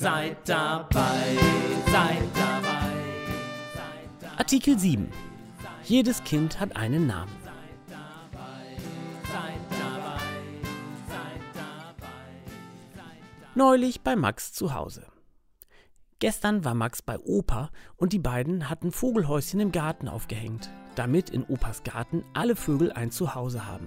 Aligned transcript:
Seid 0.00 0.48
dabei, 0.48 1.36
seid 1.92 2.22
dabei. 2.34 2.90
Artikel 4.38 4.78
7. 4.78 5.12
Jedes 5.84 6.24
Kind 6.24 6.58
hat 6.58 6.74
einen 6.74 7.06
Namen. 7.06 7.30
Neulich 13.54 14.00
bei 14.00 14.16
Max 14.16 14.54
zu 14.54 14.72
Hause. 14.72 15.04
Gestern 16.18 16.64
war 16.64 16.74
Max 16.74 17.02
bei 17.02 17.18
Opa 17.18 17.68
und 17.96 18.14
die 18.14 18.18
beiden 18.18 18.70
hatten 18.70 18.92
Vogelhäuschen 18.92 19.60
im 19.60 19.70
Garten 19.70 20.08
aufgehängt, 20.08 20.70
damit 20.94 21.28
in 21.28 21.44
Opas 21.44 21.82
Garten 21.82 22.24
alle 22.32 22.56
Vögel 22.56 22.90
ein 22.90 23.10
Zuhause 23.10 23.66
haben. 23.66 23.86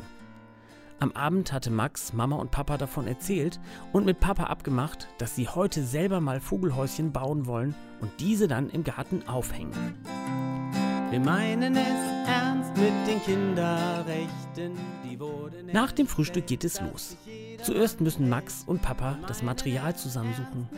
Am 1.03 1.11
Abend 1.11 1.51
hatte 1.51 1.69
Max 1.69 2.13
Mama 2.13 2.37
und 2.37 2.51
Papa 2.51 2.77
davon 2.77 3.07
erzählt 3.07 3.59
und 3.91 4.05
mit 4.05 4.21
Papa 4.21 4.45
abgemacht, 4.45 5.09
dass 5.17 5.35
sie 5.35 5.49
heute 5.49 5.83
selber 5.83 6.21
mal 6.21 6.39
Vogelhäuschen 6.39 7.11
bauen 7.11 7.45
wollen 7.45 7.75
und 7.99 8.09
diese 8.21 8.47
dann 8.47 8.69
im 8.69 8.85
Garten 8.85 9.27
aufhängen. 9.27 9.73
Wir 11.09 11.19
meinen 11.19 11.75
es 11.75 12.25
ernst 12.25 12.77
mit 12.77 12.93
den 13.05 13.21
Kinderrechten, 13.21 14.77
Nach 15.73 15.91
dem 15.91 16.07
Frühstück 16.07 16.47
geht 16.47 16.63
es 16.63 16.79
los. 16.79 17.17
Zuerst 17.61 17.99
müssen 17.99 18.29
Max 18.29 18.63
und 18.65 18.81
Papa 18.81 19.17
das 19.27 19.43
Material 19.43 19.97
zusammensuchen. 19.97 20.69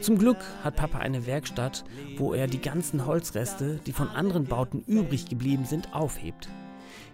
Zum 0.00 0.16
Glück 0.16 0.38
hat 0.64 0.76
Papa 0.76 1.00
eine 1.00 1.26
Werkstatt, 1.26 1.84
wo 2.16 2.32
er 2.32 2.46
die 2.46 2.62
ganzen 2.62 3.04
Holzreste, 3.04 3.78
die 3.84 3.92
von 3.92 4.08
anderen 4.08 4.46
Bauten 4.46 4.82
übrig 4.86 5.26
geblieben 5.26 5.66
sind, 5.66 5.94
aufhebt. 5.94 6.48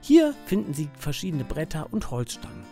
Hier 0.04 0.34
finden 0.46 0.74
sie 0.74 0.90
verschiedene 0.98 1.44
Bretter 1.44 1.86
und 1.92 2.10
Holzstangen. 2.10 2.64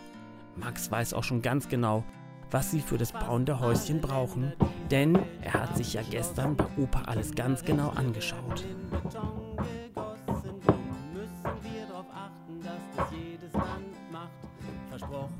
Max 0.57 0.91
weiß 0.91 1.13
auch 1.13 1.23
schon 1.23 1.41
ganz 1.41 1.69
genau, 1.69 2.03
was 2.51 2.71
sie 2.71 2.81
für 2.81 2.97
das 2.97 3.13
Bauen 3.13 3.45
der 3.45 3.61
Häuschen 3.61 4.01
brauchen, 4.01 4.51
denn 4.91 5.17
er 5.41 5.53
hat 5.53 5.77
sich 5.77 5.93
ja 5.93 6.01
gestern 6.01 6.57
bei 6.57 6.65
Opa 6.77 7.03
alles 7.03 7.33
ganz 7.33 7.63
genau 7.63 7.91
angeschaut. 7.91 8.65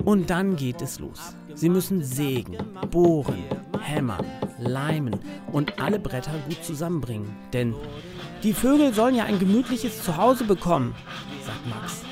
Und 0.02 0.30
dann 0.30 0.56
geht 0.56 0.80
es 0.80 0.98
los. 0.98 1.36
Sie 1.54 1.68
müssen 1.68 2.02
sägen, 2.02 2.56
bohren, 2.90 3.44
hämmern, 3.82 4.24
leimen 4.62 5.20
und 5.50 5.80
alle 5.80 5.98
Bretter 5.98 6.34
gut 6.48 6.64
zusammenbringen. 6.64 7.34
Denn 7.52 7.74
die 8.42 8.52
Vögel 8.52 8.92
sollen 8.92 9.14
ja 9.14 9.24
ein 9.24 9.38
gemütliches 9.38 10.02
Zuhause 10.02 10.44
bekommen, 10.44 10.94
sagt 11.44 11.66
Max. 11.68 12.02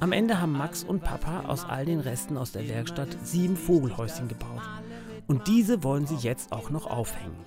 Am 0.00 0.12
Ende 0.12 0.40
haben 0.40 0.52
Max 0.52 0.84
und 0.84 1.02
Papa 1.02 1.44
aus 1.48 1.64
all 1.64 1.84
den 1.84 2.00
Resten 2.00 2.36
aus 2.36 2.52
der 2.52 2.68
Werkstatt 2.68 3.08
sieben 3.24 3.56
Vogelhäuschen 3.56 4.28
gebaut. 4.28 4.62
Und 5.26 5.48
diese 5.48 5.82
wollen 5.82 6.06
sie 6.06 6.16
jetzt 6.16 6.52
auch 6.52 6.70
noch 6.70 6.86
aufhängen. 6.86 7.44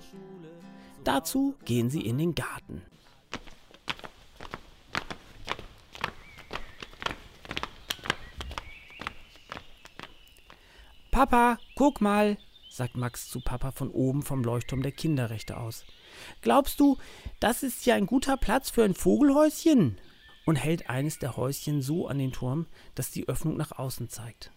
Dazu 1.04 1.54
gehen 1.64 1.88
sie 1.88 2.02
in 2.02 2.18
den 2.18 2.34
Garten. 2.34 2.82
Papa, 11.10 11.58
guck 11.74 12.00
mal, 12.00 12.38
sagt 12.70 12.96
Max 12.96 13.28
zu 13.28 13.40
Papa 13.40 13.72
von 13.72 13.90
oben 13.90 14.22
vom 14.22 14.44
Leuchtturm 14.44 14.82
der 14.82 14.92
Kinderrechte 14.92 15.58
aus. 15.58 15.84
Glaubst 16.40 16.80
du, 16.80 16.98
das 17.40 17.62
ist 17.62 17.84
ja 17.84 17.94
ein 17.94 18.06
guter 18.06 18.36
Platz 18.36 18.70
für 18.70 18.84
ein 18.84 18.94
Vogelhäuschen? 18.94 19.98
Und 20.46 20.56
hält 20.56 20.88
eines 20.88 21.18
der 21.18 21.36
Häuschen 21.36 21.82
so 21.82 22.08
an 22.08 22.18
den 22.18 22.32
Turm, 22.32 22.66
dass 22.94 23.10
die 23.10 23.28
Öffnung 23.28 23.56
nach 23.56 23.72
außen 23.72 24.08
zeigt. 24.08 24.50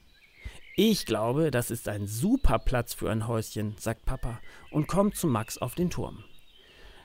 Ich 0.75 1.05
glaube, 1.05 1.51
das 1.51 1.69
ist 1.69 1.87
ein 1.87 2.07
super 2.07 2.57
Platz 2.57 2.95
für 2.95 3.11
ein 3.11 3.27
Häuschen, 3.27 3.75
sagt 3.77 4.05
Papa 4.05 4.39
und 4.71 4.87
kommt 4.87 5.15
zu 5.15 5.27
Max 5.27 5.59
auf 5.59 5.75
den 5.75 5.91
Turm. 5.91 6.23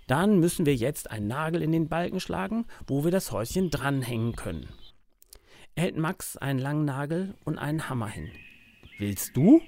Dann 0.06 0.40
müssen 0.40 0.64
wir 0.64 0.74
jetzt 0.74 1.10
einen 1.10 1.26
Nagel 1.26 1.60
in 1.60 1.72
den 1.72 1.88
Balken 1.88 2.18
schlagen, 2.18 2.64
wo 2.86 3.04
wir 3.04 3.10
das 3.10 3.30
Häuschen 3.30 3.68
dranhängen 3.68 4.36
können. 4.36 4.70
Er 5.74 5.82
hält 5.82 5.98
Max 5.98 6.38
einen 6.38 6.58
langen 6.58 6.86
Nagel 6.86 7.34
und 7.44 7.58
einen 7.58 7.90
Hammer 7.90 8.08
hin. 8.08 8.30
Willst 8.98 9.36
du? 9.36 9.60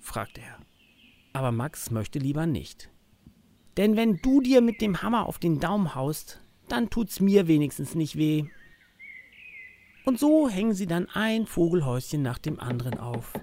fragt 0.00 0.38
er. 0.38 0.56
Aber 1.32 1.50
Max 1.50 1.90
möchte 1.90 2.20
lieber 2.20 2.46
nicht. 2.46 2.90
Denn 3.76 3.96
wenn 3.96 4.18
du 4.18 4.40
dir 4.40 4.60
mit 4.60 4.80
dem 4.80 5.02
Hammer 5.02 5.26
auf 5.26 5.40
den 5.40 5.58
Daumen 5.58 5.96
haust, 5.96 6.40
dann 6.68 6.90
tut's 6.90 7.18
mir 7.18 7.48
wenigstens 7.48 7.96
nicht 7.96 8.16
weh. 8.16 8.44
Und 10.08 10.18
so 10.18 10.48
hängen 10.48 10.72
sie 10.72 10.86
dann 10.86 11.06
ein 11.10 11.44
Vogelhäuschen 11.44 12.22
nach 12.22 12.38
dem 12.38 12.58
anderen 12.60 12.98
auf. 12.98 13.34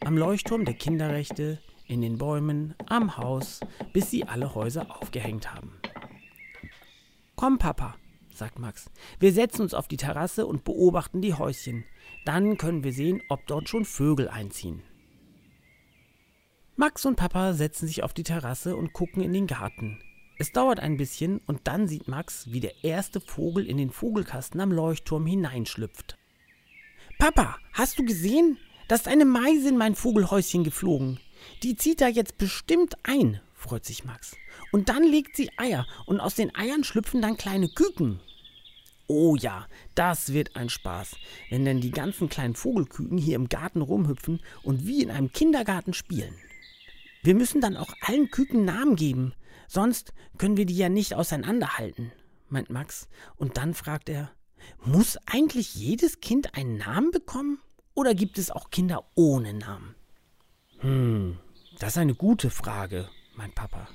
Am 0.00 0.18
Leuchtturm 0.18 0.64
der 0.64 0.74
Kinderrechte, 0.74 1.60
in 1.86 2.00
den 2.00 2.18
Bäumen, 2.18 2.74
am 2.86 3.16
Haus, 3.16 3.60
bis 3.92 4.10
sie 4.10 4.24
alle 4.24 4.56
Häuser 4.56 5.00
aufgehängt 5.00 5.54
haben. 5.54 5.70
Komm, 7.36 7.58
Papa, 7.58 7.94
sagt 8.34 8.58
Max. 8.58 8.90
Wir 9.20 9.32
setzen 9.32 9.62
uns 9.62 9.72
auf 9.72 9.86
die 9.86 9.98
Terrasse 9.98 10.48
und 10.48 10.64
beobachten 10.64 11.22
die 11.22 11.34
Häuschen. 11.34 11.84
Dann 12.24 12.58
können 12.58 12.82
wir 12.82 12.92
sehen, 12.92 13.22
ob 13.28 13.46
dort 13.46 13.68
schon 13.68 13.84
Vögel 13.84 14.28
einziehen. 14.28 14.82
Max 16.74 17.06
und 17.06 17.14
Papa 17.14 17.52
setzen 17.52 17.86
sich 17.86 18.02
auf 18.02 18.14
die 18.14 18.24
Terrasse 18.24 18.74
und 18.74 18.92
gucken 18.92 19.22
in 19.22 19.32
den 19.32 19.46
Garten. 19.46 20.02
Es 20.40 20.52
dauert 20.52 20.80
ein 20.80 20.96
bisschen 20.96 21.42
und 21.46 21.60
dann 21.64 21.86
sieht 21.86 22.08
Max, 22.08 22.50
wie 22.50 22.60
der 22.60 22.82
erste 22.82 23.20
Vogel 23.20 23.66
in 23.66 23.76
den 23.76 23.90
Vogelkasten 23.90 24.58
am 24.62 24.72
Leuchtturm 24.72 25.26
hineinschlüpft. 25.26 26.16
Papa, 27.18 27.58
hast 27.74 27.98
du 27.98 28.06
gesehen? 28.06 28.56
Da 28.88 28.94
ist 28.94 29.06
eine 29.06 29.26
Meise 29.26 29.68
in 29.68 29.76
mein 29.76 29.94
Vogelhäuschen 29.94 30.64
geflogen. 30.64 31.20
Die 31.62 31.76
zieht 31.76 32.00
da 32.00 32.08
jetzt 32.08 32.38
bestimmt 32.38 32.94
ein, 33.02 33.38
freut 33.52 33.84
sich 33.84 34.06
Max. 34.06 34.34
Und 34.72 34.88
dann 34.88 35.02
legt 35.02 35.36
sie 35.36 35.50
Eier 35.58 35.86
und 36.06 36.20
aus 36.20 36.36
den 36.36 36.54
Eiern 36.54 36.84
schlüpfen 36.84 37.20
dann 37.20 37.36
kleine 37.36 37.68
Küken. 37.68 38.18
Oh 39.08 39.36
ja, 39.36 39.66
das 39.94 40.32
wird 40.32 40.56
ein 40.56 40.70
Spaß, 40.70 41.16
wenn 41.50 41.66
denn 41.66 41.82
die 41.82 41.90
ganzen 41.90 42.30
kleinen 42.30 42.54
Vogelküken 42.54 43.18
hier 43.18 43.36
im 43.36 43.50
Garten 43.50 43.82
rumhüpfen 43.82 44.40
und 44.62 44.86
wie 44.86 45.02
in 45.02 45.10
einem 45.10 45.32
Kindergarten 45.32 45.92
spielen. 45.92 46.34
Wir 47.22 47.34
müssen 47.34 47.60
dann 47.60 47.76
auch 47.76 47.92
allen 48.00 48.30
Küken 48.30 48.64
Namen 48.64 48.96
geben, 48.96 49.34
sonst 49.68 50.12
können 50.38 50.56
wir 50.56 50.66
die 50.66 50.76
ja 50.76 50.88
nicht 50.88 51.14
auseinanderhalten, 51.14 52.12
meint 52.48 52.70
Max. 52.70 53.08
Und 53.36 53.56
dann 53.56 53.74
fragt 53.74 54.08
er, 54.08 54.30
muss 54.84 55.18
eigentlich 55.26 55.74
jedes 55.74 56.20
Kind 56.20 56.54
einen 56.54 56.78
Namen 56.78 57.10
bekommen? 57.10 57.58
Oder 57.94 58.14
gibt 58.14 58.38
es 58.38 58.50
auch 58.50 58.70
Kinder 58.70 59.04
ohne 59.14 59.54
Namen? 59.54 59.94
Hm, 60.78 61.38
das 61.78 61.90
ist 61.90 61.98
eine 61.98 62.14
gute 62.14 62.50
Frage, 62.50 63.08
meint 63.34 63.54
Papa. 63.54 63.88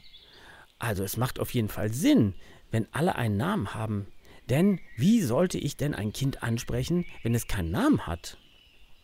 Also 0.80 1.04
es 1.04 1.18
macht 1.18 1.40
auf 1.40 1.54
jeden 1.54 1.70
Fall 1.70 1.92
Sinn, 1.94 2.36
wenn 2.72 2.88
alle 2.94 3.16
einen 3.16 3.38
Namen 3.38 3.74
haben. 3.74 4.08
Denn 4.50 4.80
wie 4.98 5.22
sollte 5.22 5.58
ich 5.58 5.78
denn 5.78 5.96
ein 5.96 6.14
Kind 6.14 6.44
ansprechen, 6.44 7.06
wenn 7.24 7.34
es 7.34 7.48
keinen 7.48 7.72
Namen 7.72 8.06
hat? 8.06 8.38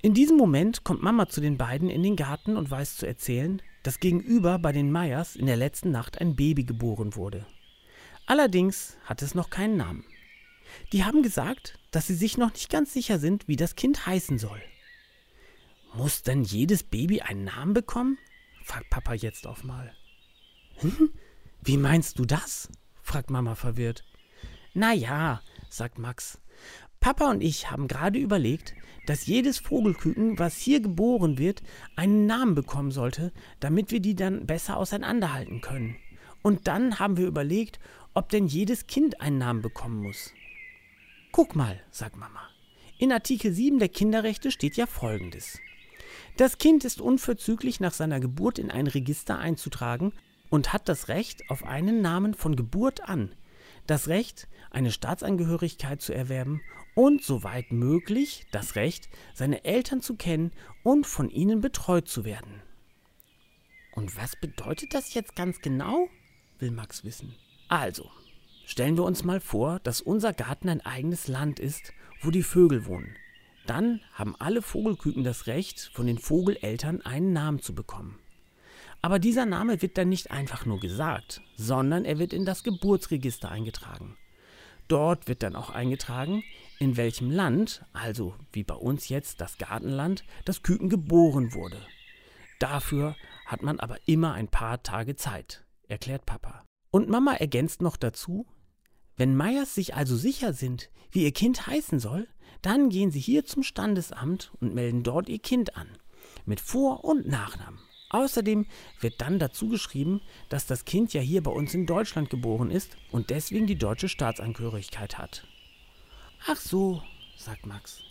In 0.04 0.14
diesem 0.14 0.38
Moment 0.38 0.84
kommt 0.84 1.02
Mama 1.02 1.28
zu 1.28 1.42
den 1.42 1.58
beiden 1.58 1.90
in 1.90 2.04
den 2.04 2.16
Garten 2.16 2.58
und 2.58 2.70
weiß 2.70 2.98
zu 2.98 3.08
erzählen, 3.08 3.62
dass 3.84 4.00
gegenüber 4.00 4.60
bei 4.60 4.72
den 4.72 4.92
Meyers 4.92 5.36
in 5.36 5.46
der 5.46 5.58
letzten 5.58 5.92
Nacht 5.92 6.20
ein 6.22 6.36
Baby 6.36 6.64
geboren 6.64 7.16
wurde. 7.16 7.46
Allerdings 8.26 8.98
hat 9.06 9.22
es 9.22 9.36
noch 9.36 9.50
keinen 9.50 9.78
Namen. 9.78 10.06
Die 10.94 11.04
haben 11.04 11.24
gesagt, 11.24 11.80
dass 11.92 12.08
sie 12.08 12.16
sich 12.16 12.38
noch 12.38 12.54
nicht 12.54 12.70
ganz 12.70 12.94
sicher 12.94 13.20
sind, 13.20 13.48
wie 13.48 13.56
das 13.56 13.76
Kind 13.76 14.06
heißen 14.06 14.38
soll. 14.38 14.62
Muss 15.94 16.24
denn 16.24 16.44
jedes 16.44 16.84
Baby 16.84 17.22
einen 17.22 17.46
Namen 17.46 17.74
bekommen? 17.74 18.18
fragt 18.64 18.90
Papa 18.90 19.14
jetzt 19.14 19.48
auf 19.48 19.64
mal. 19.64 19.94
Hm? 20.78 21.12
Wie 21.62 21.78
meinst 21.78 22.20
du 22.20 22.26
das? 22.26 22.70
fragt 23.02 23.30
Mama 23.30 23.56
verwirrt. 23.56 24.06
Na 24.74 24.94
ja, 24.94 25.42
sagt 25.70 26.00
Max. 26.00 26.40
Papa 27.02 27.32
und 27.32 27.42
ich 27.42 27.72
haben 27.72 27.88
gerade 27.88 28.20
überlegt, 28.20 28.76
dass 29.08 29.26
jedes 29.26 29.58
Vogelküken, 29.58 30.38
was 30.38 30.56
hier 30.58 30.82
geboren 30.82 31.40
wird, 31.40 31.64
einen 31.96 32.28
Namen 32.28 32.54
bekommen 32.54 32.92
sollte, 32.92 33.34
damit 33.60 33.90
wir 33.90 34.00
die 34.00 34.16
dann 34.16 34.46
besser 34.46 34.78
auseinanderhalten 34.78 35.62
können. 35.62 35.96
Und 36.44 36.68
dann 36.68 37.00
haben 37.00 37.18
wir 37.18 37.26
überlegt, 37.26 37.80
ob 38.14 38.30
denn 38.30 38.46
jedes 38.46 38.86
Kind 38.86 39.20
einen 39.20 39.40
Namen 39.40 39.64
bekommen 39.64 40.04
muss. 40.04 40.32
Guck 41.32 41.56
mal, 41.56 41.82
sagt 41.90 42.18
Mama. 42.18 42.48
In 43.00 43.12
Artikel 43.12 43.52
7 43.52 43.80
der 43.80 43.90
Kinderrechte 43.90 44.52
steht 44.52 44.78
ja 44.78 44.86
folgendes. 44.86 45.58
Das 46.38 46.60
Kind 46.60 46.86
ist 46.86 47.02
unverzüglich 47.02 47.80
nach 47.80 47.94
seiner 47.94 48.20
Geburt 48.20 48.60
in 48.60 48.70
ein 48.70 48.86
Register 48.86 49.40
einzutragen 49.40 50.14
und 50.52 50.72
hat 50.72 50.88
das 50.88 51.08
Recht 51.08 51.50
auf 51.50 51.64
einen 51.64 52.02
Namen 52.02 52.36
von 52.36 52.56
Geburt 52.56 53.10
an, 53.10 53.34
das 53.88 54.08
Recht, 54.08 54.48
eine 54.70 54.92
Staatsangehörigkeit 54.92 56.00
zu 56.00 56.14
erwerben 56.14 56.62
und 56.96 57.24
soweit 57.24 57.72
möglich 57.72 58.46
das 58.52 58.76
Recht, 58.76 59.10
seine 59.34 59.64
Eltern 59.64 60.02
zu 60.02 60.16
kennen 60.16 60.52
und 60.84 61.08
von 61.08 61.30
ihnen 61.30 61.62
betreut 61.62 62.08
zu 62.08 62.26
werden. 62.26 62.62
Und 63.94 64.18
was 64.18 64.36
bedeutet 64.36 64.94
das 64.94 65.14
jetzt 65.14 65.36
ganz 65.36 65.62
genau? 65.62 66.08
will 66.60 66.72
Max 66.72 67.04
wissen. 67.04 67.36
Also, 67.68 68.10
stellen 68.66 68.96
wir 68.96 69.04
uns 69.04 69.24
mal 69.24 69.40
vor, 69.40 69.80
dass 69.80 70.00
unser 70.00 70.32
Garten 70.32 70.70
ein 70.70 70.82
eigenes 70.82 71.28
Land 71.28 71.60
ist, 71.60 71.94
wo 72.22 72.32
die 72.32 72.44
Vögel 72.44 72.86
wohnen. 72.86 73.16
Dann 73.66 74.02
haben 74.14 74.36
alle 74.40 74.62
Vogelküken 74.62 75.24
das 75.24 75.48
Recht, 75.48 75.92
von 75.94 76.08
den 76.08 76.18
Vogeleltern 76.18 77.02
einen 77.02 77.34
Namen 77.34 77.62
zu 77.62 77.76
bekommen. 77.76 78.20
Aber 79.02 79.18
dieser 79.18 79.46
Name 79.46 79.82
wird 79.82 79.98
dann 79.98 80.10
nicht 80.10 80.32
einfach 80.32 80.66
nur 80.66 80.80
gesagt, 80.80 81.42
sondern 81.56 82.06
er 82.06 82.20
wird 82.20 82.34
in 82.34 82.46
das 82.46 82.64
Geburtsregister 82.64 83.50
eingetragen. 83.50 84.16
Dort 84.88 85.28
wird 85.28 85.42
dann 85.42 85.56
auch 85.56 85.70
eingetragen, 85.70 86.44
in 86.82 86.98
welchem 86.98 87.30
Land, 87.30 87.86
also 87.94 88.34
wie 88.52 88.64
bei 88.64 88.74
uns 88.74 89.08
jetzt 89.08 89.40
das 89.40 89.60
Gartenland, 89.60 90.24
das 90.46 90.64
Küken 90.64 90.90
geboren 90.90 91.54
wurde. 91.54 91.80
Dafür 92.58 93.16
hat 93.46 93.62
man 93.62 93.80
aber 93.80 93.98
immer 94.08 94.34
ein 94.34 94.48
paar 94.48 94.82
Tage 94.82 95.16
Zeit, 95.16 95.64
erklärt 95.88 96.26
Papa. 96.26 96.66
Und 96.90 97.08
Mama 97.08 97.36
ergänzt 97.36 97.84
noch 97.84 97.98
dazu, 97.98 98.48
wenn 99.16 99.38
Meyers 99.38 99.76
sich 99.76 99.94
also 99.94 100.18
sicher 100.18 100.54
sind, 100.54 100.90
wie 101.12 101.24
ihr 101.24 101.32
Kind 101.32 101.68
heißen 101.68 102.00
soll, 102.00 102.28
dann 102.64 102.90
gehen 102.90 103.12
sie 103.12 103.20
hier 103.20 103.46
zum 103.46 103.62
Standesamt 103.62 104.52
und 104.60 104.74
melden 104.74 105.04
dort 105.04 105.30
ihr 105.30 105.40
Kind 105.40 105.78
an, 105.78 105.88
mit 106.46 106.60
Vor- 106.60 107.04
und 107.04 107.28
Nachnamen. 107.28 107.80
Außerdem 108.10 108.66
wird 109.00 109.22
dann 109.22 109.38
dazu 109.38 109.70
geschrieben, 109.70 110.20
dass 110.50 110.66
das 110.66 110.84
Kind 110.86 111.14
ja 111.14 111.22
hier 111.22 111.44
bei 111.44 111.52
uns 111.52 111.76
in 111.76 111.86
Deutschland 111.86 112.32
geboren 112.32 112.72
ist 112.72 112.98
und 113.12 113.30
deswegen 113.30 113.68
die 113.68 113.78
deutsche 113.78 114.10
Staatsangehörigkeit 114.10 115.20
hat. 115.20 115.46
Ach 116.48 116.58
so, 116.58 117.04
sagt 117.38 117.66
Max. 117.66 118.02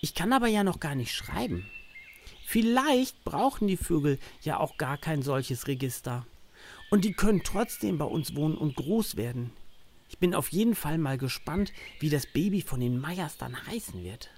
Ich 0.00 0.14
kann 0.14 0.32
aber 0.32 0.48
ja 0.48 0.64
noch 0.64 0.80
gar 0.80 0.96
nicht 0.96 1.14
schreiben. 1.14 1.66
Vielleicht 2.44 3.22
brauchen 3.24 3.68
die 3.68 3.76
Vögel 3.76 4.18
ja 4.42 4.58
auch 4.58 4.76
gar 4.76 4.98
kein 4.98 5.22
solches 5.22 5.68
Register. 5.68 6.26
Und 6.90 7.04
die 7.04 7.12
können 7.12 7.42
trotzdem 7.44 7.98
bei 7.98 8.04
uns 8.04 8.34
wohnen 8.34 8.56
und 8.56 8.76
groß 8.76 9.16
werden. 9.16 9.52
Ich 10.08 10.18
bin 10.18 10.34
auf 10.34 10.48
jeden 10.48 10.74
Fall 10.74 10.98
mal 10.98 11.16
gespannt, 11.16 11.72
wie 12.00 12.10
das 12.10 12.26
Baby 12.26 12.62
von 12.62 12.80
den 12.80 13.00
Meyers 13.00 13.38
dann 13.38 13.56
heißen 13.66 14.02
wird. 14.02 14.28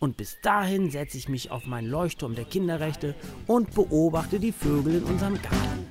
Und 0.00 0.16
bis 0.16 0.40
dahin 0.42 0.90
setze 0.90 1.18
ich 1.18 1.28
mich 1.28 1.50
auf 1.50 1.66
meinen 1.66 1.88
Leuchtturm 1.88 2.34
der 2.34 2.46
Kinderrechte 2.46 3.14
und 3.46 3.74
beobachte 3.74 4.40
die 4.40 4.52
Vögel 4.52 4.96
in 4.96 5.04
unserem 5.04 5.40
Garten. 5.40 5.86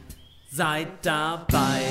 Seid 0.49 1.05
dabei 1.05 1.81